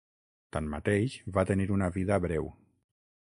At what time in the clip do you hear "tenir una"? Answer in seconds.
1.51-1.91